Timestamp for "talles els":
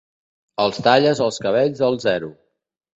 0.89-1.39